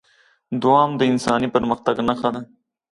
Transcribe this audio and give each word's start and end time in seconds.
دوام 0.61 0.89
د 0.99 1.01
انساني 1.11 1.47
پرمختګ 1.55 1.95
نښه 2.07 2.29
ده. 2.33 2.41